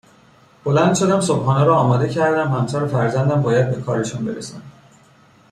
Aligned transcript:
بلند 0.65 0.95
شدم 0.95 1.19
صبحانه 1.21 1.63
را 1.63 1.77
آماده 1.77 2.09
کردم 2.09 2.51
همسر 2.51 2.83
و 2.83 2.87
فرزندم 2.87 3.41
باید 3.41 3.71
به 3.71 3.81
کارشان 3.81 4.25
برسند 4.25 4.71